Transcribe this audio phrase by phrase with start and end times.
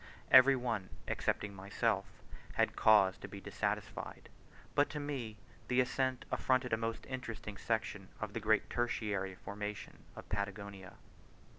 [0.31, 2.05] Every one, excepting myself,
[2.55, 4.29] had cause to be dissatisfied;
[4.73, 9.99] but to me the ascent afforded a most interesting section of the great tertiary formation
[10.15, 10.93] of Patagonia.